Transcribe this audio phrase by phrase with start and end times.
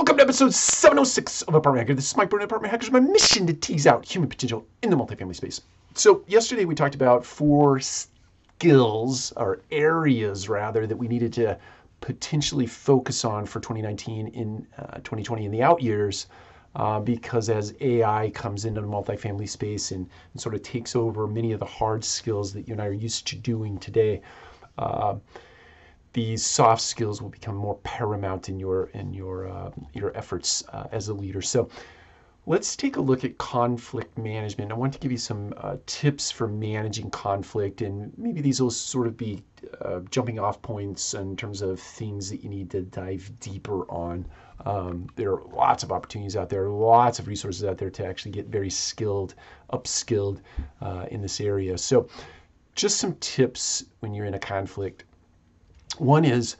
[0.00, 1.94] Welcome to episode 706 of Apartment Hacker.
[1.94, 2.90] This is Mike Brewer, Apartment Hackers.
[2.90, 5.60] My mission to tease out human potential in the multifamily space.
[5.92, 11.58] So yesterday we talked about four skills or areas rather that we needed to
[12.00, 16.28] potentially focus on for 2019 in uh, 2020 in the out years.
[16.74, 21.26] Uh, because as AI comes into the multifamily space and, and, sort of takes over
[21.26, 24.22] many of the hard skills that you and I are used to doing today,
[24.78, 25.16] uh,
[26.12, 30.88] these soft skills will become more paramount in your in your uh, your efforts uh,
[30.92, 31.42] as a leader.
[31.42, 31.68] So
[32.46, 34.72] let's take a look at conflict management.
[34.72, 38.70] I want to give you some uh, tips for managing conflict, and maybe these will
[38.70, 39.42] sort of be
[39.82, 44.26] uh, jumping off points in terms of things that you need to dive deeper on.
[44.64, 48.32] Um, there are lots of opportunities out there, lots of resources out there to actually
[48.32, 49.34] get very skilled,
[49.72, 50.40] upskilled
[50.80, 51.78] uh, in this area.
[51.78, 52.08] So
[52.74, 55.04] just some tips when you're in a conflict
[55.98, 56.56] one is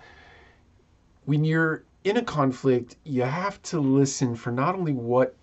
[1.25, 5.37] when you're in a conflict, you have to listen for not only what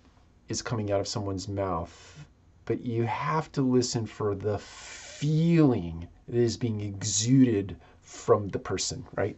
[0.50, 2.26] is coming out of someone's mouth,
[2.66, 9.06] but you have to listen for the feeling that is being exuded from the person,
[9.16, 9.38] right?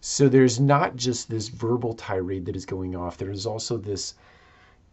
[0.00, 4.14] So there's not just this verbal tirade that is going off, there is also this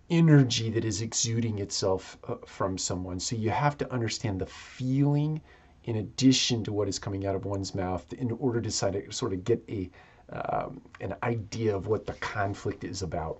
[0.09, 3.19] energy that is exuding itself uh, from someone.
[3.19, 5.41] So you have to understand the feeling
[5.87, 9.43] in addition to what is coming out of one's mouth in order to sort of
[9.45, 9.89] get a
[10.29, 13.39] um, an idea of what the conflict is about.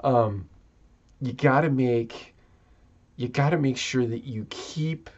[0.00, 0.46] Um,
[1.22, 2.34] you got to make
[3.16, 5.08] you got to make sure that you keep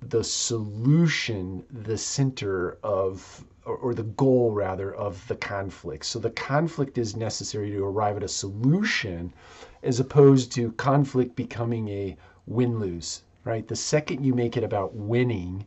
[0.00, 6.30] the solution the center of or, or, the goal rather of the conflict so the
[6.30, 9.32] conflict is necessary to arrive at a solution
[9.84, 15.64] as opposed to conflict becoming a win-lose right the second you make it about winning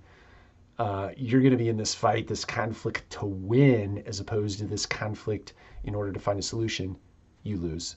[0.77, 4.65] uh, you're going to be in this fight, this conflict to win, as opposed to
[4.65, 6.97] this conflict in order to find a solution,
[7.43, 7.95] you lose.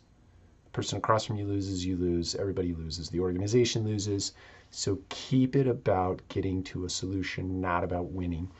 [0.67, 4.33] The person across from you loses, you lose, everybody loses, the organization loses.
[4.71, 8.51] So keep it about getting to a solution, not about winning.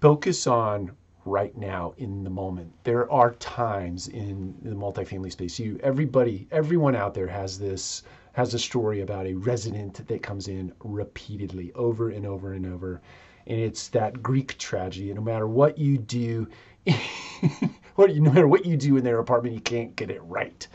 [0.00, 0.90] Focus on
[1.24, 2.72] right now in the moment.
[2.84, 5.58] There are times in the multifamily space.
[5.58, 10.48] You everybody, everyone out there has this has a story about a resident that comes
[10.48, 13.00] in repeatedly over and over and over
[13.46, 15.12] and it's that Greek tragedy.
[15.12, 16.46] no matter what you do,
[17.96, 20.66] what no matter what you do in their apartment, you can't get it right,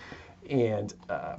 [0.50, 1.36] and uh,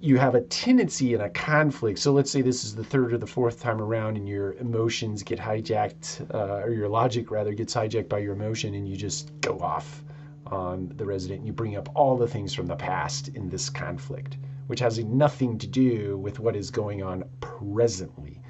[0.00, 1.98] you have a tendency in a conflict.
[1.98, 5.22] So let's say this is the third or the fourth time around, and your emotions
[5.22, 9.32] get hijacked, uh, or your logic rather gets hijacked by your emotion, and you just
[9.40, 10.04] go off
[10.46, 11.46] on the resident.
[11.46, 14.36] You bring up all the things from the past in this conflict,
[14.66, 18.40] which has nothing to do with what is going on presently.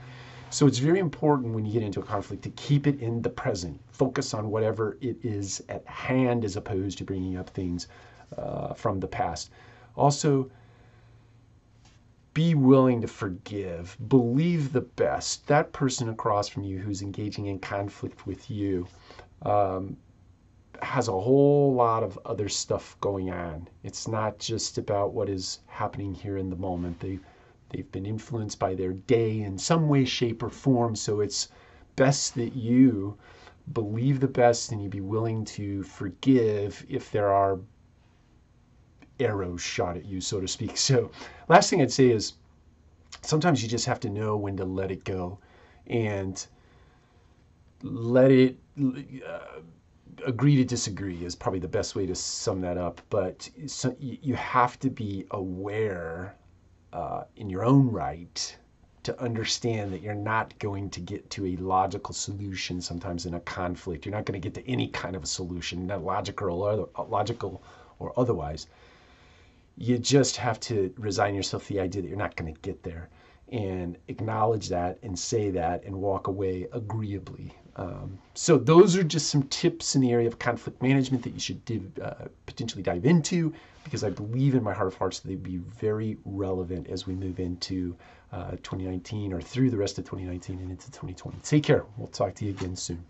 [0.50, 3.30] So it's very important when you get into a conflict to keep it in the
[3.30, 3.80] present.
[3.90, 7.88] Focus on whatever it is at hand as opposed to bringing up things
[8.38, 9.50] uh, from the past.
[9.96, 10.50] Also,
[12.34, 13.96] be willing to forgive.
[14.08, 15.46] Believe the best.
[15.46, 18.86] That person across from you who's engaging in conflict with you
[19.42, 19.96] um,
[20.94, 23.68] has a whole lot of other stuff going on.
[23.82, 27.00] It's not just about what is happening here in the moment.
[27.00, 27.18] They
[27.70, 30.94] They've been influenced by their day in some way, shape, or form.
[30.94, 31.48] So it's
[31.96, 33.18] best that you
[33.72, 37.58] believe the best and you be willing to forgive if there are
[39.18, 40.76] arrows shot at you, so to speak.
[40.90, 41.10] So,
[41.48, 42.34] last thing I'd say is
[43.22, 45.40] sometimes you just have to know when to let it go
[45.88, 46.46] and
[47.82, 49.60] let it uh,
[50.26, 53.00] agree to disagree is probably the best way to sum that up.
[53.10, 56.34] But so you have to be aware
[56.92, 58.56] uh, in your own right
[59.02, 63.40] to understand that you're not going to get to a logical solution sometimes in a
[63.40, 64.06] conflict.
[64.06, 66.86] You're not going to get to any kind of a solution, not logical or other,
[67.08, 67.62] logical
[67.98, 68.66] or otherwise.
[69.76, 72.82] You just have to resign yourself to the idea that you're not going to get
[72.82, 73.10] there
[73.52, 77.52] and acknowledge that and say that and walk away agreeably.
[77.76, 81.40] Um, so those are just some tips in the area of conflict management that you
[81.40, 83.52] should div, uh, potentially dive into
[83.82, 87.14] because I believe in my heart of hearts that they'd be very relevant as we
[87.14, 87.96] move into
[88.32, 91.38] uh, 2019 or through the rest of 2019 and into 2020.
[91.42, 91.84] Take care.
[91.96, 93.04] We'll talk to you again soon.